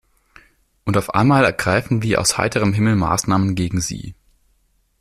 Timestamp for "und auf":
0.83-1.13